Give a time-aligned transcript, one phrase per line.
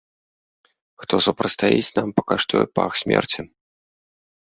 [1.03, 3.41] Хто супрацьстаіць нам, пакаштуе пах смерці!